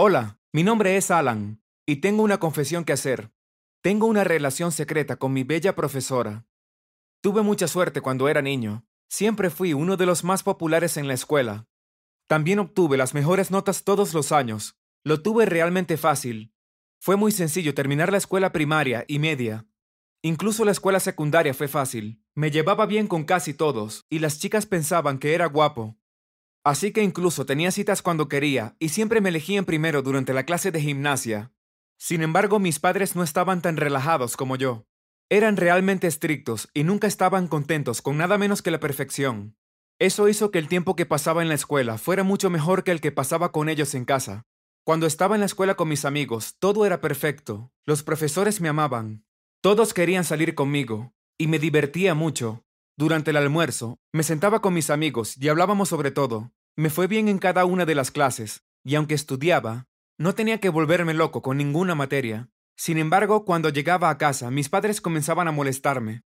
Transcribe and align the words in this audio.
Hola, 0.00 0.38
mi 0.52 0.62
nombre 0.62 0.96
es 0.96 1.10
Alan, 1.10 1.60
y 1.84 1.96
tengo 1.96 2.22
una 2.22 2.38
confesión 2.38 2.84
que 2.84 2.92
hacer. 2.92 3.32
Tengo 3.82 4.06
una 4.06 4.22
relación 4.22 4.70
secreta 4.70 5.16
con 5.16 5.32
mi 5.32 5.42
bella 5.42 5.74
profesora. 5.74 6.46
Tuve 7.20 7.42
mucha 7.42 7.66
suerte 7.66 8.00
cuando 8.00 8.28
era 8.28 8.40
niño. 8.40 8.86
Siempre 9.08 9.50
fui 9.50 9.72
uno 9.72 9.96
de 9.96 10.06
los 10.06 10.22
más 10.22 10.44
populares 10.44 10.98
en 10.98 11.08
la 11.08 11.14
escuela. 11.14 11.66
También 12.28 12.60
obtuve 12.60 12.96
las 12.96 13.12
mejores 13.12 13.50
notas 13.50 13.82
todos 13.82 14.14
los 14.14 14.30
años. 14.30 14.78
Lo 15.02 15.20
tuve 15.20 15.46
realmente 15.46 15.96
fácil. 15.96 16.54
Fue 17.00 17.16
muy 17.16 17.32
sencillo 17.32 17.74
terminar 17.74 18.12
la 18.12 18.18
escuela 18.18 18.52
primaria 18.52 19.04
y 19.08 19.18
media. 19.18 19.66
Incluso 20.22 20.64
la 20.64 20.70
escuela 20.70 21.00
secundaria 21.00 21.54
fue 21.54 21.66
fácil. 21.66 22.22
Me 22.36 22.52
llevaba 22.52 22.86
bien 22.86 23.08
con 23.08 23.24
casi 23.24 23.52
todos, 23.52 24.06
y 24.08 24.20
las 24.20 24.38
chicas 24.38 24.64
pensaban 24.64 25.18
que 25.18 25.34
era 25.34 25.46
guapo. 25.46 25.97
Así 26.68 26.92
que 26.92 27.02
incluso 27.02 27.46
tenía 27.46 27.70
citas 27.70 28.02
cuando 28.02 28.28
quería, 28.28 28.76
y 28.78 28.90
siempre 28.90 29.22
me 29.22 29.30
elegían 29.30 29.64
primero 29.64 30.02
durante 30.02 30.34
la 30.34 30.42
clase 30.42 30.70
de 30.70 30.82
gimnasia. 30.82 31.50
Sin 31.96 32.20
embargo, 32.20 32.58
mis 32.58 32.78
padres 32.78 33.16
no 33.16 33.22
estaban 33.22 33.62
tan 33.62 33.78
relajados 33.78 34.36
como 34.36 34.54
yo. 34.54 34.84
Eran 35.30 35.56
realmente 35.56 36.06
estrictos 36.06 36.68
y 36.74 36.84
nunca 36.84 37.06
estaban 37.06 37.48
contentos 37.48 38.02
con 38.02 38.18
nada 38.18 38.36
menos 38.36 38.60
que 38.60 38.70
la 38.70 38.80
perfección. 38.80 39.56
Eso 39.98 40.28
hizo 40.28 40.50
que 40.50 40.58
el 40.58 40.68
tiempo 40.68 40.94
que 40.94 41.06
pasaba 41.06 41.40
en 41.40 41.48
la 41.48 41.54
escuela 41.54 41.96
fuera 41.96 42.22
mucho 42.22 42.50
mejor 42.50 42.84
que 42.84 42.90
el 42.90 43.00
que 43.00 43.12
pasaba 43.12 43.50
con 43.50 43.70
ellos 43.70 43.94
en 43.94 44.04
casa. 44.04 44.44
Cuando 44.84 45.06
estaba 45.06 45.36
en 45.36 45.40
la 45.40 45.46
escuela 45.46 45.74
con 45.74 45.88
mis 45.88 46.04
amigos, 46.04 46.56
todo 46.58 46.84
era 46.84 47.00
perfecto. 47.00 47.72
Los 47.86 48.02
profesores 48.02 48.60
me 48.60 48.68
amaban. 48.68 49.24
Todos 49.62 49.94
querían 49.94 50.24
salir 50.24 50.54
conmigo, 50.54 51.14
y 51.38 51.46
me 51.46 51.58
divertía 51.58 52.14
mucho. 52.14 52.62
Durante 52.98 53.30
el 53.30 53.38
almuerzo, 53.38 53.98
me 54.12 54.22
sentaba 54.22 54.60
con 54.60 54.74
mis 54.74 54.90
amigos 54.90 55.34
y 55.38 55.48
hablábamos 55.48 55.88
sobre 55.88 56.10
todo. 56.10 56.52
Me 56.78 56.90
fue 56.90 57.08
bien 57.08 57.26
en 57.26 57.38
cada 57.38 57.64
una 57.64 57.86
de 57.86 57.96
las 57.96 58.12
clases, 58.12 58.62
y 58.84 58.94
aunque 58.94 59.14
estudiaba, 59.14 59.88
no 60.16 60.36
tenía 60.36 60.60
que 60.60 60.68
volverme 60.68 61.12
loco 61.12 61.42
con 61.42 61.56
ninguna 61.56 61.96
materia. 61.96 62.50
Sin 62.76 62.98
embargo, 62.98 63.44
cuando 63.44 63.70
llegaba 63.70 64.10
a 64.10 64.16
casa, 64.16 64.52
mis 64.52 64.68
padres 64.68 65.00
comenzaban 65.00 65.48
a 65.48 65.50
molestarme. 65.50 66.22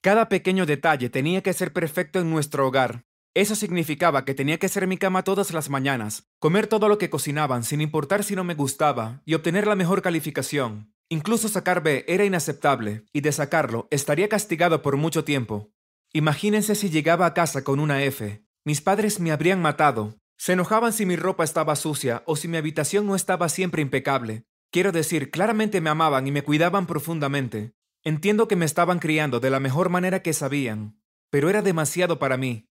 Cada 0.00 0.28
pequeño 0.28 0.66
detalle 0.66 1.10
tenía 1.10 1.42
que 1.42 1.52
ser 1.52 1.72
perfecto 1.72 2.20
en 2.20 2.30
nuestro 2.30 2.64
hogar. 2.64 3.06
Eso 3.34 3.56
significaba 3.56 4.24
que 4.24 4.34
tenía 4.34 4.56
que 4.56 4.66
hacer 4.66 4.86
mi 4.86 4.98
cama 4.98 5.24
todas 5.24 5.52
las 5.52 5.68
mañanas, 5.68 6.28
comer 6.38 6.68
todo 6.68 6.86
lo 6.86 6.96
que 6.96 7.10
cocinaban 7.10 7.64
sin 7.64 7.80
importar 7.80 8.22
si 8.22 8.36
no 8.36 8.44
me 8.44 8.54
gustaba 8.54 9.20
y 9.24 9.34
obtener 9.34 9.66
la 9.66 9.74
mejor 9.74 10.00
calificación. 10.00 10.94
Incluso 11.08 11.48
sacar 11.48 11.82
B 11.82 12.04
era 12.06 12.24
inaceptable, 12.24 13.04
y 13.12 13.22
de 13.22 13.32
sacarlo 13.32 13.88
estaría 13.90 14.28
castigado 14.28 14.80
por 14.80 14.96
mucho 14.96 15.24
tiempo. 15.24 15.72
Imagínense 16.12 16.76
si 16.76 16.88
llegaba 16.88 17.26
a 17.26 17.34
casa 17.34 17.64
con 17.64 17.80
una 17.80 18.04
F. 18.04 18.44
Mis 18.64 18.80
padres 18.80 19.18
me 19.18 19.32
habrían 19.32 19.60
matado, 19.60 20.14
se 20.36 20.52
enojaban 20.52 20.92
si 20.92 21.04
mi 21.04 21.16
ropa 21.16 21.42
estaba 21.42 21.74
sucia 21.74 22.22
o 22.26 22.36
si 22.36 22.46
mi 22.48 22.56
habitación 22.56 23.06
no 23.06 23.16
estaba 23.16 23.48
siempre 23.48 23.82
impecable. 23.82 24.44
Quiero 24.70 24.92
decir, 24.92 25.30
claramente 25.30 25.80
me 25.80 25.90
amaban 25.90 26.26
y 26.26 26.32
me 26.32 26.42
cuidaban 26.42 26.86
profundamente. 26.86 27.74
Entiendo 28.04 28.48
que 28.48 28.56
me 28.56 28.64
estaban 28.64 29.00
criando 29.00 29.40
de 29.40 29.50
la 29.50 29.60
mejor 29.60 29.88
manera 29.88 30.22
que 30.22 30.32
sabían, 30.32 31.00
pero 31.30 31.50
era 31.50 31.60
demasiado 31.62 32.18
para 32.18 32.36
mí. 32.36 32.68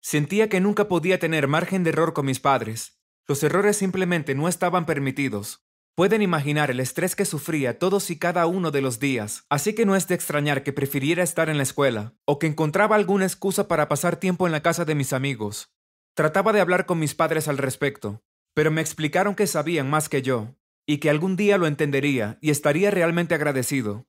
Sentía 0.00 0.48
que 0.48 0.60
nunca 0.60 0.88
podía 0.88 1.18
tener 1.18 1.48
margen 1.48 1.82
de 1.84 1.90
error 1.90 2.12
con 2.12 2.26
mis 2.26 2.40
padres. 2.40 3.00
Los 3.26 3.42
errores 3.42 3.76
simplemente 3.76 4.34
no 4.34 4.48
estaban 4.48 4.84
permitidos. 4.84 5.64
Pueden 5.94 6.22
imaginar 6.22 6.70
el 6.70 6.80
estrés 6.80 7.14
que 7.14 7.26
sufría 7.26 7.78
todos 7.78 8.10
y 8.10 8.18
cada 8.18 8.46
uno 8.46 8.70
de 8.70 8.80
los 8.80 8.98
días, 8.98 9.44
así 9.50 9.74
que 9.74 9.84
no 9.84 9.94
es 9.94 10.08
de 10.08 10.14
extrañar 10.14 10.62
que 10.62 10.72
prefiriera 10.72 11.22
estar 11.22 11.50
en 11.50 11.58
la 11.58 11.64
escuela, 11.64 12.14
o 12.24 12.38
que 12.38 12.46
encontraba 12.46 12.96
alguna 12.96 13.26
excusa 13.26 13.68
para 13.68 13.90
pasar 13.90 14.16
tiempo 14.16 14.46
en 14.46 14.52
la 14.52 14.62
casa 14.62 14.86
de 14.86 14.94
mis 14.94 15.12
amigos. 15.12 15.70
Trataba 16.14 16.54
de 16.54 16.62
hablar 16.62 16.86
con 16.86 16.98
mis 16.98 17.14
padres 17.14 17.46
al 17.46 17.58
respecto, 17.58 18.22
pero 18.54 18.70
me 18.70 18.80
explicaron 18.80 19.34
que 19.34 19.46
sabían 19.46 19.90
más 19.90 20.08
que 20.08 20.22
yo, 20.22 20.56
y 20.86 20.96
que 20.96 21.10
algún 21.10 21.36
día 21.36 21.58
lo 21.58 21.66
entendería 21.66 22.38
y 22.40 22.50
estaría 22.50 22.90
realmente 22.90 23.34
agradecido. 23.34 24.06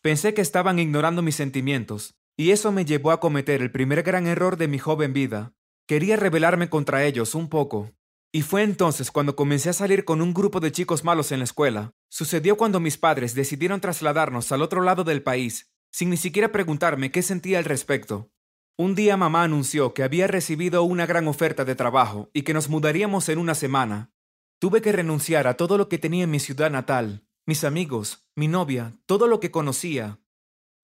Pensé 0.00 0.32
que 0.32 0.40
estaban 0.40 0.78
ignorando 0.78 1.20
mis 1.20 1.36
sentimientos, 1.36 2.14
y 2.34 2.52
eso 2.52 2.72
me 2.72 2.86
llevó 2.86 3.10
a 3.10 3.20
cometer 3.20 3.60
el 3.60 3.70
primer 3.70 4.02
gran 4.02 4.26
error 4.26 4.56
de 4.56 4.68
mi 4.68 4.78
joven 4.78 5.12
vida. 5.12 5.52
Quería 5.86 6.16
rebelarme 6.16 6.70
contra 6.70 7.04
ellos 7.04 7.34
un 7.34 7.50
poco. 7.50 7.92
Y 8.32 8.42
fue 8.42 8.62
entonces 8.62 9.10
cuando 9.10 9.34
comencé 9.34 9.70
a 9.70 9.72
salir 9.72 10.04
con 10.04 10.22
un 10.22 10.32
grupo 10.32 10.60
de 10.60 10.70
chicos 10.70 11.02
malos 11.02 11.32
en 11.32 11.38
la 11.40 11.44
escuela. 11.44 11.94
Sucedió 12.08 12.56
cuando 12.56 12.78
mis 12.78 12.96
padres 12.96 13.34
decidieron 13.34 13.80
trasladarnos 13.80 14.52
al 14.52 14.62
otro 14.62 14.82
lado 14.82 15.02
del 15.02 15.22
país, 15.22 15.72
sin 15.90 16.10
ni 16.10 16.16
siquiera 16.16 16.52
preguntarme 16.52 17.10
qué 17.10 17.22
sentía 17.22 17.58
al 17.58 17.64
respecto. 17.64 18.30
Un 18.76 18.94
día 18.94 19.16
mamá 19.16 19.42
anunció 19.42 19.94
que 19.94 20.04
había 20.04 20.28
recibido 20.28 20.84
una 20.84 21.06
gran 21.06 21.26
oferta 21.26 21.64
de 21.64 21.74
trabajo 21.74 22.30
y 22.32 22.42
que 22.42 22.54
nos 22.54 22.68
mudaríamos 22.68 23.28
en 23.28 23.38
una 23.38 23.56
semana. 23.56 24.12
Tuve 24.60 24.80
que 24.80 24.92
renunciar 24.92 25.48
a 25.48 25.54
todo 25.54 25.76
lo 25.76 25.88
que 25.88 25.98
tenía 25.98 26.24
en 26.24 26.30
mi 26.30 26.38
ciudad 26.38 26.70
natal, 26.70 27.26
mis 27.46 27.64
amigos, 27.64 28.28
mi 28.36 28.46
novia, 28.46 28.94
todo 29.06 29.26
lo 29.26 29.40
que 29.40 29.50
conocía. 29.50 30.20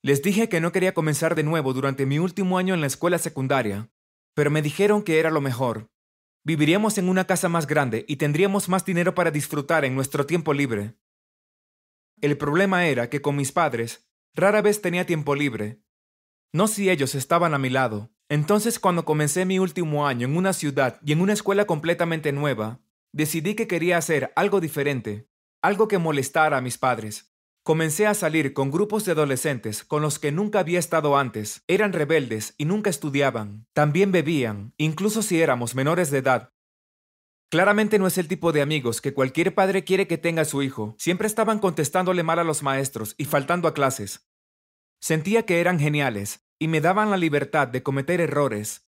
Les 0.02 0.20
dije 0.20 0.48
que 0.48 0.60
no 0.60 0.72
quería 0.72 0.94
comenzar 0.94 1.36
de 1.36 1.44
nuevo 1.44 1.72
durante 1.72 2.06
mi 2.06 2.18
último 2.18 2.58
año 2.58 2.74
en 2.74 2.80
la 2.80 2.86
escuela 2.88 3.18
secundaria, 3.18 3.88
pero 4.34 4.50
me 4.50 4.62
dijeron 4.62 5.02
que 5.02 5.20
era 5.20 5.30
lo 5.30 5.40
mejor. 5.40 5.90
Viviríamos 6.46 6.96
en 6.96 7.08
una 7.08 7.24
casa 7.24 7.48
más 7.48 7.66
grande 7.66 8.04
y 8.06 8.18
tendríamos 8.18 8.68
más 8.68 8.84
dinero 8.84 9.16
para 9.16 9.32
disfrutar 9.32 9.84
en 9.84 9.96
nuestro 9.96 10.26
tiempo 10.26 10.54
libre. 10.54 10.94
El 12.20 12.38
problema 12.38 12.86
era 12.86 13.10
que 13.10 13.20
con 13.20 13.34
mis 13.34 13.50
padres 13.50 14.08
rara 14.32 14.62
vez 14.62 14.80
tenía 14.80 15.04
tiempo 15.04 15.34
libre, 15.34 15.80
no 16.52 16.68
si 16.68 16.88
ellos 16.88 17.16
estaban 17.16 17.52
a 17.52 17.58
mi 17.58 17.68
lado. 17.68 18.12
Entonces 18.28 18.78
cuando 18.78 19.04
comencé 19.04 19.44
mi 19.44 19.58
último 19.58 20.06
año 20.06 20.28
en 20.28 20.36
una 20.36 20.52
ciudad 20.52 21.00
y 21.04 21.10
en 21.10 21.20
una 21.20 21.32
escuela 21.32 21.64
completamente 21.64 22.30
nueva, 22.30 22.78
decidí 23.10 23.56
que 23.56 23.66
quería 23.66 23.98
hacer 23.98 24.32
algo 24.36 24.60
diferente, 24.60 25.28
algo 25.62 25.88
que 25.88 25.98
molestara 25.98 26.58
a 26.58 26.60
mis 26.60 26.78
padres. 26.78 27.35
Comencé 27.66 28.06
a 28.06 28.14
salir 28.14 28.52
con 28.52 28.70
grupos 28.70 29.04
de 29.04 29.10
adolescentes 29.10 29.82
con 29.82 30.00
los 30.00 30.20
que 30.20 30.30
nunca 30.30 30.60
había 30.60 30.78
estado 30.78 31.16
antes. 31.16 31.64
Eran 31.66 31.92
rebeldes 31.92 32.54
y 32.58 32.64
nunca 32.64 32.90
estudiaban. 32.90 33.66
También 33.72 34.12
bebían, 34.12 34.72
incluso 34.78 35.20
si 35.20 35.40
éramos 35.42 35.74
menores 35.74 36.12
de 36.12 36.18
edad. 36.18 36.52
Claramente 37.50 37.98
no 37.98 38.06
es 38.06 38.18
el 38.18 38.28
tipo 38.28 38.52
de 38.52 38.62
amigos 38.62 39.00
que 39.00 39.12
cualquier 39.12 39.52
padre 39.52 39.82
quiere 39.82 40.06
que 40.06 40.16
tenga 40.16 40.44
su 40.44 40.62
hijo. 40.62 40.94
Siempre 40.96 41.26
estaban 41.26 41.58
contestándole 41.58 42.22
mal 42.22 42.38
a 42.38 42.44
los 42.44 42.62
maestros 42.62 43.16
y 43.18 43.24
faltando 43.24 43.66
a 43.66 43.74
clases. 43.74 44.28
Sentía 45.00 45.44
que 45.44 45.60
eran 45.60 45.80
geniales 45.80 46.46
y 46.60 46.68
me 46.68 46.80
daban 46.80 47.10
la 47.10 47.16
libertad 47.16 47.66
de 47.66 47.82
cometer 47.82 48.20
errores. 48.20 48.86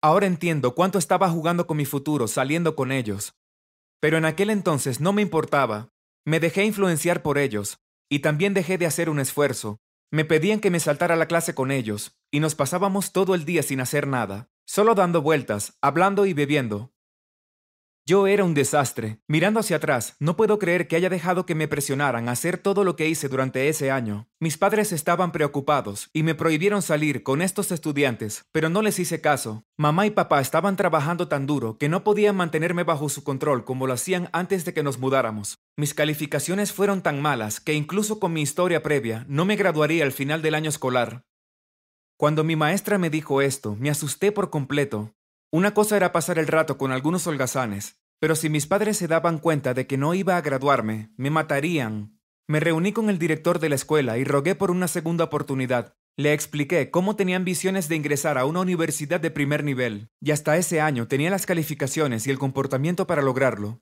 Ahora 0.00 0.26
entiendo 0.26 0.76
cuánto 0.76 1.00
estaba 1.00 1.28
jugando 1.30 1.66
con 1.66 1.78
mi 1.78 1.84
futuro 1.84 2.28
saliendo 2.28 2.76
con 2.76 2.92
ellos. 2.92 3.34
Pero 3.98 4.18
en 4.18 4.24
aquel 4.24 4.50
entonces 4.50 5.00
no 5.00 5.12
me 5.12 5.22
importaba. 5.22 5.90
Me 6.26 6.40
dejé 6.40 6.64
influenciar 6.64 7.22
por 7.22 7.38
ellos, 7.38 7.78
y 8.10 8.18
también 8.18 8.52
dejé 8.52 8.78
de 8.78 8.86
hacer 8.86 9.08
un 9.08 9.20
esfuerzo. 9.20 9.78
Me 10.10 10.24
pedían 10.24 10.58
que 10.58 10.72
me 10.72 10.80
saltara 10.80 11.14
la 11.14 11.28
clase 11.28 11.54
con 11.54 11.70
ellos, 11.70 12.18
y 12.32 12.40
nos 12.40 12.56
pasábamos 12.56 13.12
todo 13.12 13.36
el 13.36 13.44
día 13.44 13.62
sin 13.62 13.80
hacer 13.80 14.08
nada, 14.08 14.48
solo 14.66 14.96
dando 14.96 15.22
vueltas, 15.22 15.78
hablando 15.80 16.26
y 16.26 16.32
bebiendo. 16.32 16.92
Yo 18.08 18.28
era 18.28 18.44
un 18.44 18.54
desastre. 18.54 19.18
Mirando 19.26 19.58
hacia 19.58 19.78
atrás, 19.78 20.14
no 20.20 20.36
puedo 20.36 20.60
creer 20.60 20.86
que 20.86 20.94
haya 20.94 21.10
dejado 21.10 21.44
que 21.44 21.56
me 21.56 21.66
presionaran 21.66 22.28
a 22.28 22.32
hacer 22.32 22.56
todo 22.56 22.84
lo 22.84 22.94
que 22.94 23.08
hice 23.08 23.28
durante 23.28 23.68
ese 23.68 23.90
año. 23.90 24.28
Mis 24.38 24.56
padres 24.56 24.92
estaban 24.92 25.32
preocupados 25.32 26.08
y 26.12 26.22
me 26.22 26.36
prohibieron 26.36 26.82
salir 26.82 27.24
con 27.24 27.42
estos 27.42 27.72
estudiantes, 27.72 28.44
pero 28.52 28.68
no 28.68 28.80
les 28.80 29.00
hice 29.00 29.20
caso. 29.20 29.64
Mamá 29.76 30.06
y 30.06 30.10
papá 30.10 30.40
estaban 30.40 30.76
trabajando 30.76 31.26
tan 31.26 31.48
duro 31.48 31.78
que 31.78 31.88
no 31.88 32.04
podían 32.04 32.36
mantenerme 32.36 32.84
bajo 32.84 33.08
su 33.08 33.24
control 33.24 33.64
como 33.64 33.88
lo 33.88 33.94
hacían 33.94 34.28
antes 34.32 34.64
de 34.64 34.72
que 34.72 34.84
nos 34.84 35.00
mudáramos. 35.00 35.58
Mis 35.76 35.92
calificaciones 35.92 36.72
fueron 36.72 37.02
tan 37.02 37.20
malas 37.20 37.58
que 37.58 37.74
incluso 37.74 38.20
con 38.20 38.32
mi 38.32 38.40
historia 38.40 38.84
previa 38.84 39.24
no 39.28 39.44
me 39.44 39.56
graduaría 39.56 40.04
al 40.04 40.12
final 40.12 40.42
del 40.42 40.54
año 40.54 40.68
escolar. 40.68 41.24
Cuando 42.16 42.44
mi 42.44 42.54
maestra 42.54 42.98
me 42.98 43.10
dijo 43.10 43.42
esto, 43.42 43.74
me 43.80 43.90
asusté 43.90 44.30
por 44.30 44.48
completo. 44.48 45.15
Una 45.56 45.72
cosa 45.72 45.96
era 45.96 46.12
pasar 46.12 46.38
el 46.38 46.48
rato 46.48 46.76
con 46.76 46.92
algunos 46.92 47.26
holgazanes, 47.26 47.98
pero 48.20 48.36
si 48.36 48.50
mis 48.50 48.66
padres 48.66 48.98
se 48.98 49.08
daban 49.08 49.38
cuenta 49.38 49.72
de 49.72 49.86
que 49.86 49.96
no 49.96 50.12
iba 50.12 50.36
a 50.36 50.42
graduarme, 50.42 51.14
me 51.16 51.30
matarían. 51.30 52.20
Me 52.46 52.60
reuní 52.60 52.92
con 52.92 53.08
el 53.08 53.18
director 53.18 53.58
de 53.58 53.70
la 53.70 53.76
escuela 53.76 54.18
y 54.18 54.24
rogué 54.24 54.54
por 54.54 54.70
una 54.70 54.86
segunda 54.86 55.24
oportunidad. 55.24 55.94
Le 56.18 56.34
expliqué 56.34 56.90
cómo 56.90 57.16
tenía 57.16 57.38
ambiciones 57.38 57.88
de 57.88 57.96
ingresar 57.96 58.36
a 58.36 58.44
una 58.44 58.60
universidad 58.60 59.18
de 59.18 59.30
primer 59.30 59.64
nivel, 59.64 60.10
y 60.20 60.32
hasta 60.32 60.58
ese 60.58 60.82
año 60.82 61.08
tenía 61.08 61.30
las 61.30 61.46
calificaciones 61.46 62.26
y 62.26 62.30
el 62.30 62.38
comportamiento 62.38 63.06
para 63.06 63.22
lograrlo. 63.22 63.80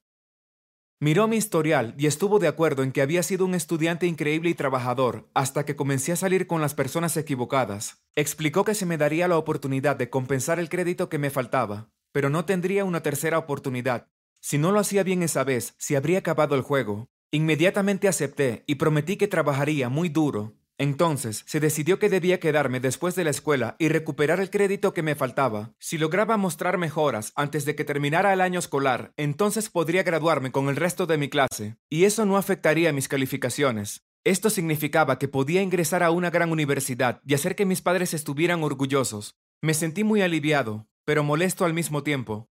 Miró 1.05 1.29
mi 1.29 1.37
historial 1.37 1.95
y 1.99 2.06
estuvo 2.06 2.39
de 2.39 2.49
acuerdo 2.49 2.83
en 2.83 2.91
que 2.91 3.03
había 3.03 3.23
sido 3.23 3.45
un 3.45 3.55
estudiante 3.55 4.06
increíble 4.06 4.49
y 4.49 4.55
trabajador 4.55 5.29
hasta 5.35 5.67
que 5.67 5.77
comencé 5.77 6.12
a 6.12 6.17
salir 6.17 6.47
con 6.47 6.62
las 6.62 6.73
personas 6.73 7.15
equivocadas. 7.19 8.03
Explicó 8.17 8.65
que 8.65 8.75
se 8.75 8.87
me 8.87 8.97
daría 8.97 9.29
la 9.29 9.37
oportunidad 9.37 9.97
de 9.97 10.09
compensar 10.09 10.59
el 10.59 10.71
crédito 10.71 11.11
que 11.11 11.19
me 11.19 11.29
faltaba, 11.29 11.91
pero 12.11 12.31
no 12.31 12.47
tendría 12.47 12.87
una 12.87 13.03
tercera 13.03 13.37
oportunidad. 13.37 14.09
Si 14.41 14.56
no 14.56 14.73
lo 14.73 14.81
hacía 14.81 15.03
bien 15.03 15.23
esa 15.23 15.45
vez, 15.45 15.75
se 15.77 15.99
habría 15.99 16.21
acabado 16.21 16.55
el 16.55 16.62
juego. 16.62 17.11
Inmediatamente 17.31 18.09
acepté 18.09 18.65
y 18.67 18.77
prometí 18.77 19.19
que 19.19 19.29
trabajaría 19.29 19.91
muy 19.91 20.09
duro. 20.09 20.55
Entonces 20.79 21.44
se 21.47 21.61
decidió 21.61 21.99
que 21.99 22.09
debía 22.09 22.41
quedarme 22.41 22.81
después 22.81 23.15
de 23.15 23.23
la 23.25 23.31
escuela 23.31 23.76
y 23.79 23.88
recuperar 23.88 24.41
el 24.41 24.50
crédito 24.50 24.93
que 24.93 25.03
me 25.03 25.15
faltaba. 25.15 25.73
Si 25.79 25.99
lograba 25.99 26.37
mostrar 26.37 26.79
mejoras 26.79 27.32
antes 27.37 27.65
de 27.65 27.76
que 27.76 27.85
terminara 27.85 28.32
el 28.32 28.41
año 28.41 28.59
escolar, 28.59 29.12
entonces 29.17 29.71
podría 29.71 30.03
graduarme 30.03 30.50
con 30.50 30.69
el 30.69 30.76
resto 30.76 31.06
de 31.06 31.19
mi 31.19 31.29
clase, 31.29 31.76
y 31.88 32.05
eso 32.05 32.26
no 32.26 32.37
afectaría 32.37 32.93
mis 32.93 33.09
calificaciones. 33.09 34.05
Esto 34.25 34.50
significaba 34.50 35.19
que 35.19 35.29
podía 35.29 35.62
ingresar 35.62 36.03
a 36.03 36.11
una 36.11 36.31
gran 36.31 36.50
universidad 36.50 37.20
y 37.25 37.35
hacer 37.35 37.55
que 37.55 37.67
mis 37.67 37.82
padres 37.82 38.15
estuvieran 38.15 38.65
orgullosos. 38.65 39.37
Me 39.61 39.75
sentí 39.75 40.03
muy 40.03 40.23
aliviado, 40.23 40.88
pero 41.05 41.23
molesto 41.23 41.65
al 41.65 41.75
mismo 41.75 42.03
tiempo. 42.03 42.49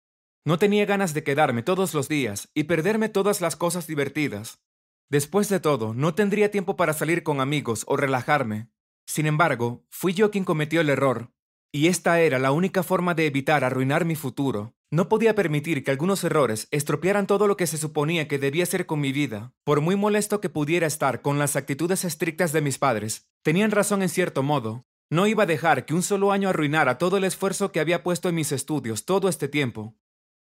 No 0.46 0.58
tenía 0.58 0.86
ganas 0.86 1.14
de 1.14 1.24
quedarme 1.24 1.64
todos 1.64 1.94
los 1.94 2.10
días 2.10 2.50
y 2.54 2.64
perderme 2.64 3.08
todas 3.08 3.40
las 3.40 3.56
cosas 3.56 3.88
divertidas. 3.88 4.60
Después 5.10 5.50
de 5.50 5.60
todo, 5.60 5.96
no 5.96 6.14
tendría 6.14 6.52
tiempo 6.52 6.76
para 6.76 6.94
salir 6.94 7.24
con 7.24 7.42
amigos 7.42 7.84
o 7.88 7.98
relajarme. 7.98 8.70
Sin 9.08 9.26
embargo, 9.26 9.84
fui 9.90 10.14
yo 10.14 10.30
quien 10.30 10.46
cometió 10.46 10.82
el 10.82 10.90
error, 10.90 11.32
y 11.72 11.88
esta 11.88 12.22
era 12.22 12.38
la 12.38 12.52
única 12.52 12.84
forma 12.84 13.16
de 13.16 13.26
evitar 13.26 13.64
arruinar 13.64 14.06
mi 14.06 14.16
futuro. 14.16 14.76
No 14.92 15.10
podía 15.10 15.34
permitir 15.36 15.84
que 15.84 15.92
algunos 15.92 16.24
errores 16.24 16.68
estropearan 16.70 17.28
todo 17.28 17.48
lo 17.48 17.58
que 17.58 17.68
se 17.68 17.78
suponía 17.78 18.28
que 18.28 18.40
debía 18.40 18.66
ser 18.68 18.86
con 18.86 19.00
mi 19.00 19.12
vida. 19.12 19.54
Por 19.64 19.82
muy 19.82 19.96
molesto 19.96 20.42
que 20.42 20.50
pudiera 20.50 20.86
estar 20.86 21.22
con 21.22 21.40
las 21.40 21.56
actitudes 21.56 22.06
estrictas 22.06 22.54
de 22.54 22.62
mis 22.62 22.78
padres, 22.78 23.30
tenían 23.44 23.72
razón 23.72 24.04
en 24.04 24.10
cierto 24.10 24.44
modo. 24.44 24.86
No 25.12 25.26
iba 25.26 25.44
a 25.44 25.48
dejar 25.48 25.86
que 25.86 25.96
un 25.96 26.04
solo 26.04 26.32
año 26.32 26.50
arruinara 26.50 27.00
todo 27.00 27.18
el 27.18 27.24
esfuerzo 27.24 27.72
que 27.72 27.80
había 27.80 28.04
puesto 28.04 28.30
en 28.30 28.36
mis 28.36 28.52
estudios 28.52 29.06
todo 29.06 29.28
este 29.28 29.48
tiempo. 29.48 29.96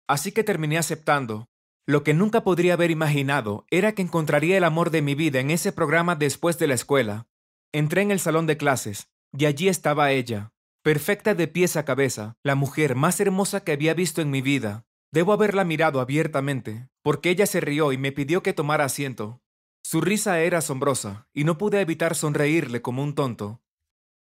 Así 0.06 0.32
que 0.32 0.44
terminé 0.44 0.78
aceptando, 0.78 1.49
lo 1.86 2.02
que 2.02 2.14
nunca 2.14 2.42
podría 2.42 2.75
haber 2.75 2.90
imaginado 2.90 3.66
era 3.70 3.92
que 3.92 4.02
encontraría 4.02 4.56
el 4.56 4.64
amor 4.64 4.90
de 4.90 5.02
mi 5.02 5.14
vida 5.14 5.40
en 5.40 5.50
ese 5.50 5.70
programa 5.70 6.16
después 6.16 6.58
de 6.58 6.66
la 6.66 6.75
escuela. 6.75 7.26
Entré 7.72 8.02
en 8.02 8.10
el 8.10 8.20
salón 8.20 8.46
de 8.46 8.56
clases, 8.56 9.10
y 9.36 9.44
allí 9.44 9.69
estaba 9.69 10.10
ella, 10.10 10.52
perfecta 10.82 11.34
de 11.34 11.46
pies 11.46 11.76
a 11.76 11.84
cabeza, 11.84 12.36
la 12.42 12.54
mujer 12.54 12.94
más 12.94 13.20
hermosa 13.20 13.64
que 13.64 13.72
había 13.72 13.92
visto 13.94 14.22
en 14.22 14.31
mi 14.31 14.40
vida. 14.40 14.86
Debo 15.12 15.32
haberla 15.32 15.64
mirado 15.64 16.00
abiertamente, 16.00 16.88
porque 17.02 17.31
ella 17.31 17.46
se 17.46 17.60
rió 17.60 17.92
y 17.92 17.98
me 17.98 18.12
pidió 18.12 18.42
que 18.42 18.54
tomara 18.54 18.84
asiento. 18.84 19.42
Su 19.82 20.00
risa 20.00 20.40
era 20.40 20.58
asombrosa, 20.58 21.28
y 21.34 21.44
no 21.44 21.58
pude 21.58 21.81
evitar 21.81 22.14
sonreírle 22.14 22.81
como 22.81 23.02
un 23.02 23.14
tonto. 23.14 23.60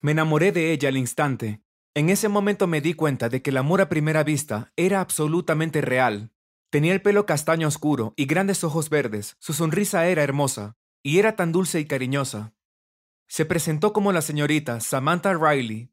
Me 0.02 0.12
enamoré 0.12 0.52
de 0.52 0.72
ella 0.72 0.90
al 0.90 0.98
instante. 0.98 1.62
En 1.94 2.10
ese 2.10 2.28
momento 2.28 2.66
me 2.66 2.82
di 2.82 2.96
cuenta 2.96 3.30
de 3.30 3.44
que 3.44 3.52
el 3.52 3.58
amor 3.58 3.80
a 3.80 3.88
primera 3.88 4.24
vista 4.24 4.74
era 4.76 5.00
absolutamente 5.00 5.80
real, 5.80 6.33
Tenía 6.74 6.94
el 6.94 7.04
pelo 7.04 7.28
castaño 7.28 7.68
oscuro 7.68 8.16
y 8.16 8.26
grandes 8.26 8.64
ojos 8.64 8.90
verdes. 8.90 9.38
Su 9.38 9.54
sonrisa 9.54 10.08
era 10.08 10.24
hermosa, 10.24 10.76
y 11.04 11.20
era 11.20 11.36
tan 11.36 11.52
dulce 11.52 11.80
y 11.80 11.86
cariñosa. 11.86 12.56
Se 13.28 13.46
presentó 13.46 13.94
como 13.94 14.12
la 14.12 14.24
señorita 14.24 14.80
Samantha 14.80 15.36
Riley. 15.36 15.92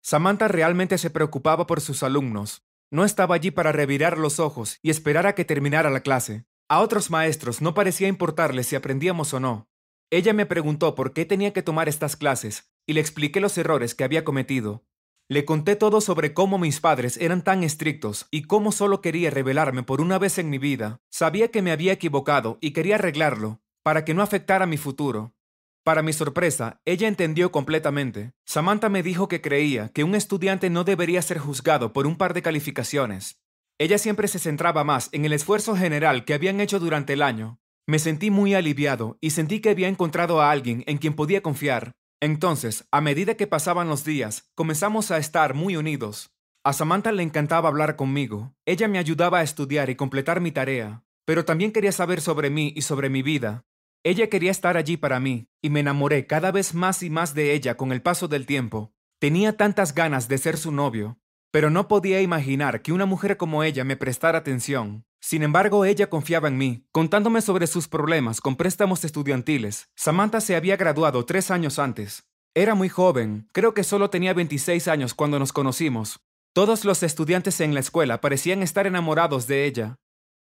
Samantha 0.00 0.48
realmente 0.48 0.96
se 0.96 1.10
preocupaba 1.10 1.66
por 1.66 1.82
sus 1.82 2.02
alumnos. 2.02 2.64
No 2.90 3.04
estaba 3.04 3.34
allí 3.34 3.50
para 3.50 3.70
revirar 3.70 4.16
los 4.16 4.40
ojos 4.40 4.78
y 4.80 4.88
esperar 4.88 5.26
a 5.26 5.34
que 5.34 5.44
terminara 5.44 5.90
la 5.90 6.00
clase. 6.00 6.46
A 6.70 6.80
otros 6.80 7.10
maestros 7.10 7.60
no 7.60 7.74
parecía 7.74 8.08
importarles 8.08 8.66
si 8.66 8.76
aprendíamos 8.76 9.34
o 9.34 9.40
no. 9.40 9.68
Ella 10.08 10.32
me 10.32 10.46
preguntó 10.46 10.94
por 10.94 11.12
qué 11.12 11.26
tenía 11.26 11.52
que 11.52 11.62
tomar 11.62 11.86
estas 11.86 12.16
clases 12.16 12.72
y 12.86 12.94
le 12.94 13.02
expliqué 13.02 13.42
los 13.42 13.58
errores 13.58 13.94
que 13.94 14.04
había 14.04 14.24
cometido. 14.24 14.86
Le 15.26 15.46
conté 15.46 15.74
todo 15.74 16.02
sobre 16.02 16.34
cómo 16.34 16.58
mis 16.58 16.80
padres 16.80 17.16
eran 17.16 17.42
tan 17.42 17.62
estrictos 17.62 18.26
y 18.30 18.42
cómo 18.42 18.72
solo 18.72 19.00
quería 19.00 19.30
revelarme 19.30 19.82
por 19.82 20.02
una 20.02 20.18
vez 20.18 20.36
en 20.36 20.50
mi 20.50 20.58
vida. 20.58 21.00
Sabía 21.10 21.48
que 21.48 21.62
me 21.62 21.72
había 21.72 21.94
equivocado 21.94 22.58
y 22.60 22.72
quería 22.72 22.96
arreglarlo, 22.96 23.62
para 23.82 24.04
que 24.04 24.12
no 24.12 24.20
afectara 24.20 24.66
mi 24.66 24.76
futuro. 24.76 25.34
Para 25.82 26.02
mi 26.02 26.12
sorpresa, 26.12 26.82
ella 26.84 27.08
entendió 27.08 27.52
completamente. 27.52 28.32
Samantha 28.44 28.90
me 28.90 29.02
dijo 29.02 29.26
que 29.26 29.40
creía 29.40 29.88
que 29.88 30.04
un 30.04 30.14
estudiante 30.14 30.68
no 30.68 30.84
debería 30.84 31.22
ser 31.22 31.38
juzgado 31.38 31.94
por 31.94 32.06
un 32.06 32.16
par 32.16 32.34
de 32.34 32.42
calificaciones. 32.42 33.40
Ella 33.78 33.96
siempre 33.96 34.28
se 34.28 34.38
centraba 34.38 34.84
más 34.84 35.08
en 35.12 35.24
el 35.24 35.32
esfuerzo 35.32 35.74
general 35.74 36.26
que 36.26 36.34
habían 36.34 36.60
hecho 36.60 36.80
durante 36.80 37.14
el 37.14 37.22
año. 37.22 37.58
Me 37.86 37.98
sentí 37.98 38.30
muy 38.30 38.54
aliviado 38.54 39.16
y 39.22 39.30
sentí 39.30 39.60
que 39.60 39.70
había 39.70 39.88
encontrado 39.88 40.42
a 40.42 40.50
alguien 40.50 40.84
en 40.86 40.98
quien 40.98 41.14
podía 41.14 41.42
confiar, 41.42 41.94
entonces, 42.24 42.86
a 42.90 43.00
medida 43.00 43.34
que 43.34 43.46
pasaban 43.46 43.88
los 43.88 44.04
días, 44.04 44.50
comenzamos 44.54 45.10
a 45.10 45.18
estar 45.18 45.52
muy 45.52 45.76
unidos. 45.76 46.30
A 46.64 46.72
Samantha 46.72 47.12
le 47.12 47.22
encantaba 47.22 47.68
hablar 47.68 47.96
conmigo. 47.96 48.54
Ella 48.64 48.88
me 48.88 48.98
ayudaba 48.98 49.40
a 49.40 49.42
estudiar 49.42 49.90
y 49.90 49.96
completar 49.96 50.40
mi 50.40 50.50
tarea, 50.50 51.04
pero 51.26 51.44
también 51.44 51.70
quería 51.70 51.92
saber 51.92 52.22
sobre 52.22 52.48
mí 52.48 52.72
y 52.74 52.80
sobre 52.80 53.10
mi 53.10 53.22
vida. 53.22 53.66
Ella 54.04 54.30
quería 54.30 54.50
estar 54.50 54.78
allí 54.78 54.96
para 54.96 55.20
mí, 55.20 55.48
y 55.60 55.68
me 55.68 55.80
enamoré 55.80 56.26
cada 56.26 56.50
vez 56.50 56.74
más 56.74 57.02
y 57.02 57.10
más 57.10 57.34
de 57.34 57.52
ella 57.52 57.76
con 57.76 57.92
el 57.92 58.00
paso 58.00 58.26
del 58.26 58.46
tiempo. 58.46 58.94
Tenía 59.18 59.56
tantas 59.56 59.94
ganas 59.94 60.26
de 60.26 60.38
ser 60.38 60.56
su 60.56 60.72
novio, 60.72 61.18
pero 61.50 61.68
no 61.68 61.88
podía 61.88 62.22
imaginar 62.22 62.80
que 62.80 62.92
una 62.92 63.06
mujer 63.06 63.36
como 63.36 63.62
ella 63.62 63.84
me 63.84 63.96
prestara 63.96 64.38
atención. 64.38 65.04
Sin 65.24 65.42
embargo, 65.42 65.86
ella 65.86 66.10
confiaba 66.10 66.48
en 66.48 66.58
mí, 66.58 66.84
contándome 66.92 67.40
sobre 67.40 67.66
sus 67.66 67.88
problemas 67.88 68.42
con 68.42 68.56
préstamos 68.56 69.06
estudiantiles. 69.06 69.88
Samantha 69.96 70.42
se 70.42 70.54
había 70.54 70.76
graduado 70.76 71.24
tres 71.24 71.50
años 71.50 71.78
antes. 71.78 72.28
Era 72.54 72.74
muy 72.74 72.90
joven, 72.90 73.48
creo 73.52 73.72
que 73.72 73.84
solo 73.84 74.10
tenía 74.10 74.34
26 74.34 74.86
años 74.86 75.14
cuando 75.14 75.38
nos 75.38 75.54
conocimos. 75.54 76.20
Todos 76.52 76.84
los 76.84 77.02
estudiantes 77.02 77.62
en 77.62 77.72
la 77.72 77.80
escuela 77.80 78.20
parecían 78.20 78.62
estar 78.62 78.86
enamorados 78.86 79.46
de 79.46 79.64
ella, 79.64 79.96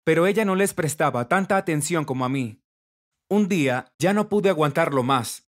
pero 0.02 0.26
ella 0.26 0.44
no 0.44 0.56
les 0.56 0.74
prestaba 0.74 1.28
tanta 1.28 1.56
atención 1.58 2.04
como 2.04 2.24
a 2.24 2.28
mí. 2.28 2.60
Un 3.30 3.46
día 3.46 3.92
ya 4.00 4.14
no 4.14 4.28
pude 4.28 4.48
aguantarlo 4.48 5.04
más. 5.04 5.46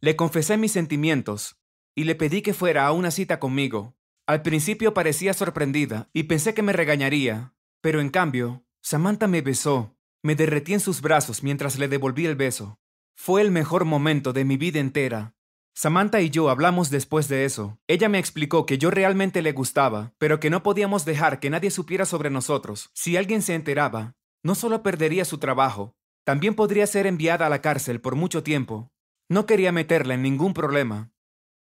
Le 0.00 0.16
confesé 0.16 0.56
mis 0.56 0.72
sentimientos 0.72 1.56
y 1.94 2.02
le 2.02 2.16
pedí 2.16 2.42
que 2.42 2.52
fuera 2.52 2.88
a 2.88 2.90
una 2.90 3.12
cita 3.12 3.38
conmigo. 3.38 3.94
Al 4.26 4.42
principio 4.42 4.92
parecía 4.92 5.34
sorprendida 5.34 6.10
y 6.12 6.24
pensé 6.24 6.52
que 6.52 6.62
me 6.62 6.72
regañaría, 6.72 7.54
pero 7.80 8.00
en 8.00 8.10
cambio, 8.10 8.64
Samantha 8.82 9.26
me 9.26 9.42
besó. 9.42 9.96
Me 10.22 10.34
derretí 10.34 10.74
en 10.74 10.80
sus 10.80 11.00
brazos 11.00 11.42
mientras 11.42 11.78
le 11.78 11.88
devolví 11.88 12.26
el 12.26 12.36
beso. 12.36 12.78
Fue 13.16 13.40
el 13.40 13.50
mejor 13.50 13.84
momento 13.84 14.32
de 14.32 14.44
mi 14.44 14.56
vida 14.56 14.80
entera. 14.80 15.34
Samantha 15.74 16.20
y 16.20 16.30
yo 16.30 16.50
hablamos 16.50 16.90
después 16.90 17.28
de 17.28 17.44
eso. 17.44 17.78
Ella 17.86 18.08
me 18.08 18.18
explicó 18.18 18.66
que 18.66 18.76
yo 18.76 18.90
realmente 18.90 19.40
le 19.40 19.52
gustaba, 19.52 20.12
pero 20.18 20.40
que 20.40 20.50
no 20.50 20.62
podíamos 20.62 21.04
dejar 21.04 21.40
que 21.40 21.48
nadie 21.48 21.70
supiera 21.70 22.04
sobre 22.04 22.28
nosotros. 22.28 22.90
Si 22.92 23.16
alguien 23.16 23.40
se 23.40 23.54
enteraba, 23.54 24.14
no 24.42 24.54
solo 24.54 24.82
perdería 24.82 25.24
su 25.24 25.38
trabajo, 25.38 25.94
también 26.24 26.54
podría 26.54 26.86
ser 26.86 27.06
enviada 27.06 27.46
a 27.46 27.48
la 27.48 27.62
cárcel 27.62 28.00
por 28.00 28.14
mucho 28.14 28.42
tiempo. 28.42 28.92
No 29.28 29.46
quería 29.46 29.72
meterla 29.72 30.14
en 30.14 30.22
ningún 30.22 30.54
problema. 30.54 31.12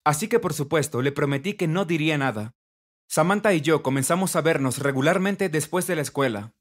Así 0.04 0.28
que 0.28 0.38
por 0.38 0.54
supuesto 0.54 1.02
le 1.02 1.12
prometí 1.12 1.54
que 1.54 1.68
no 1.68 1.84
diría 1.84 2.18
nada. 2.18 2.54
Samantha 3.12 3.52
y 3.54 3.60
yo 3.60 3.82
comenzamos 3.82 4.36
a 4.36 4.40
vernos 4.40 4.78
regularmente 4.78 5.48
después 5.48 5.88
de 5.88 5.96
la 5.96 6.02
escuela. 6.02 6.52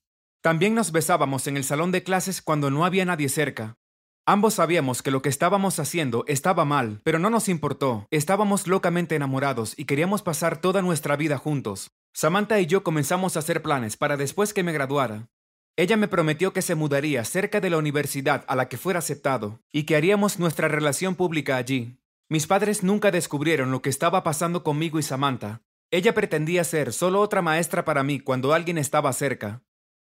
También 0.42 0.74
nos 0.74 0.92
besábamos 0.92 1.46
en 1.46 1.58
el 1.58 1.64
salón 1.64 1.92
de 1.92 2.02
clases 2.02 2.42
cuando 2.42 2.72
no 2.72 2.86
había 2.86 3.06
nadie 3.06 3.30
cerca. 3.30 3.78
Ambos 4.26 4.56
sabíamos 4.56 5.04
que 5.04 5.12
lo 5.12 5.22
que 5.22 5.30
estábamos 5.30 5.78
haciendo 5.78 6.26
estaba 6.28 6.66
mal, 6.66 7.02
pero 7.04 7.20
no 7.20 7.30
nos 7.30 7.50
importó. 7.50 8.08
Estábamos 8.10 8.66
locamente 8.66 9.16
enamorados 9.16 9.78
y 9.78 9.86
queríamos 9.86 10.24
pasar 10.24 10.60
toda 10.60 10.82
nuestra 10.82 11.16
vida 11.16 11.38
juntos. 11.38 11.92
Samantha 12.16 12.60
y 12.60 12.66
yo 12.66 12.84
comenzamos 12.84 13.36
a 13.36 13.42
hacer 13.42 13.62
planes 13.62 13.96
para 13.96 14.18
después 14.18 14.52
que 14.52 14.64
me 14.64 14.74
graduara. 14.74 15.30
Ella 15.78 15.98
me 15.98 16.08
prometió 16.08 16.52
que 16.52 16.64
se 16.64 16.74
mudaría 16.74 17.26
cerca 17.26 17.62
de 17.62 17.70
la 17.70 17.78
universidad 17.78 18.44
a 18.48 18.56
la 18.56 18.70
que 18.70 18.78
fuera 18.78 18.98
aceptado 18.98 19.60
y 19.72 19.84
que 19.84 19.96
haríamos 19.96 20.40
nuestra 20.40 20.68
relación 20.68 21.14
pública 21.14 21.58
allí. 21.58 22.00
Mis 22.28 22.48
padres 22.48 22.82
nunca 22.82 23.12
descubrieron 23.12 23.70
lo 23.70 23.84
que 23.84 23.92
estaba 23.92 24.24
pasando 24.24 24.64
conmigo 24.64 24.98
y 24.98 25.04
Samantha. 25.04 25.62
Ella 25.92 26.14
pretendía 26.14 26.64
ser 26.64 26.94
solo 26.94 27.20
otra 27.20 27.42
maestra 27.42 27.84
para 27.84 28.04
mí 28.04 28.20
cuando 28.20 28.54
alguien 28.54 28.78
estaba 28.78 29.12
cerca. 29.12 29.64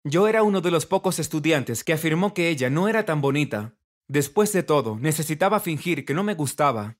Yo 0.03 0.27
era 0.27 0.43
uno 0.43 0.61
de 0.61 0.71
los 0.71 0.87
pocos 0.87 1.19
estudiantes 1.19 1.85
que 1.85 1.93
afirmó 1.93 2.35
que 2.35 2.49
ella 2.49 2.69
no 2.69 2.89
era 2.89 3.05
tan 3.05 3.21
bonita. 3.21 3.77
Después 4.09 4.53
de 4.53 4.63
todo, 4.63 4.97
necesitaba 4.99 5.61
fingir 5.61 6.05
que 6.05 6.15
no 6.15 6.25
me 6.25 6.35
gustaba. 6.35 6.99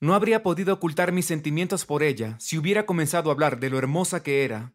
No 0.00 0.14
habría 0.14 0.42
podido 0.42 0.74
ocultar 0.74 1.12
mis 1.12 1.26
sentimientos 1.26 1.84
por 1.84 2.02
ella 2.02 2.36
si 2.38 2.56
hubiera 2.56 2.86
comenzado 2.86 3.30
a 3.30 3.32
hablar 3.34 3.60
de 3.60 3.70
lo 3.70 3.78
hermosa 3.78 4.22
que 4.22 4.44
era. 4.44 4.74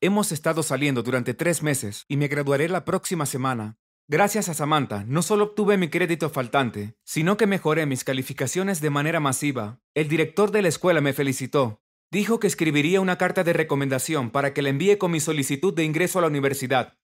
Hemos 0.00 0.32
estado 0.32 0.62
saliendo 0.62 1.02
durante 1.02 1.34
tres 1.34 1.62
meses 1.62 2.06
y 2.08 2.16
me 2.16 2.28
graduaré 2.28 2.68
la 2.68 2.86
próxima 2.86 3.26
semana. 3.26 3.76
Gracias 4.08 4.48
a 4.48 4.54
Samantha, 4.54 5.04
no 5.06 5.22
solo 5.22 5.44
obtuve 5.44 5.76
mi 5.76 5.88
crédito 5.88 6.30
faltante, 6.30 6.96
sino 7.04 7.36
que 7.36 7.46
mejoré 7.46 7.86
mis 7.86 8.04
calificaciones 8.04 8.80
de 8.80 8.90
manera 8.90 9.20
masiva. 9.20 9.80
El 9.94 10.08
director 10.08 10.50
de 10.50 10.62
la 10.62 10.68
escuela 10.68 11.00
me 11.00 11.12
felicitó. 11.12 11.82
Dijo 12.12 12.40
que 12.40 12.48
escribiría 12.48 13.00
una 13.00 13.18
carta 13.18 13.44
de 13.44 13.52
recomendación 13.52 14.30
para 14.30 14.52
que 14.52 14.62
la 14.62 14.70
envíe 14.70 14.98
con 14.98 15.12
mi 15.12 15.20
solicitud 15.20 15.72
de 15.72 15.84
ingreso 15.84 16.18
a 16.18 16.22
la 16.22 16.28
universidad. 16.28 16.98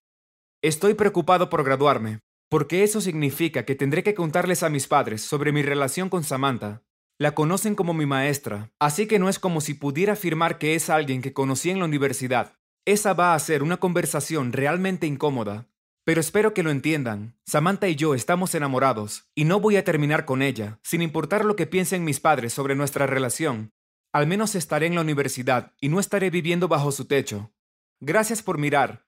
Estoy 0.63 0.95
preocupado 0.95 1.49
por 1.49 1.63
graduarme, 1.63 2.19
porque 2.49 2.83
eso 2.83 3.01
significa 3.01 3.65
que 3.65 3.77
tendré 3.77 4.03
que 4.03 4.17
contarles 4.17 4.65
a 4.65 4.69
mis 4.69 4.89
padres 4.89 5.23
sobre 5.23 5.53
mi 5.53 5.63
relación 5.63 6.09
con 6.09 6.25
Samantha. 6.25 6.83
La 7.19 7.37
conocen 7.37 7.77
como 7.77 7.95
mi 7.95 8.05
maestra, 8.05 8.73
así 8.81 9.07
que 9.07 9.21
no 9.21 9.29
es 9.29 9.39
como 9.39 9.61
si 9.61 9.75
pudiera 9.75 10.15
afirmar 10.15 10.59
que 10.59 10.75
es 10.75 10.91
alguien 10.91 11.23
que 11.23 11.33
conocí 11.33 11.71
en 11.71 11.79
la 11.79 11.85
universidad. 11.85 12.55
Esa 12.85 13.15
va 13.15 13.35
a 13.35 13.39
ser 13.39 13.63
una 13.63 13.77
conversación 13.77 14.53
realmente 14.53 15.07
incómoda. 15.07 15.69
Pero 16.05 16.21
espero 16.21 16.53
que 16.53 16.65
lo 16.65 16.71
entiendan. 16.71 17.37
Samantha 17.47 17.89
y 17.89 17.95
yo 17.95 18.15
estamos 18.15 18.57
enamorados, 18.57 19.29
y 19.37 19.45
no 19.45 19.61
voy 19.61 19.77
a 19.77 19.85
terminar 19.85 20.25
con 20.25 20.43
ella, 20.43 20.81
sin 20.83 21.01
importar 21.01 21.45
lo 21.45 21.55
que 21.55 21.67
piensen 21.67 22.05
mis 22.05 22.19
padres 22.19 22.53
sobre 22.53 22.75
nuestra 22.75 23.07
relación. 23.07 23.73
Al 24.17 24.27
menos 24.27 24.55
estaré 24.55 24.87
en 24.87 24.95
la 24.95 25.03
universidad 25.03 25.75
y 25.79 25.91
no 25.91 26.01
estaré 26.01 26.31
viviendo 26.31 26.69
bajo 26.69 26.91
su 26.91 27.05
techo. 27.05 27.53
Gracias 28.01 28.43
por 28.43 28.57
mirar. 28.57 29.05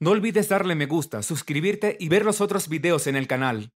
No 0.00 0.10
olvides 0.10 0.48
darle 0.48 0.74
me 0.74 0.86
gusta, 0.86 1.22
suscribirte 1.22 1.96
y 2.00 2.08
ver 2.08 2.24
los 2.24 2.40
otros 2.40 2.68
videos 2.68 3.06
en 3.06 3.14
el 3.14 3.28
canal. 3.28 3.72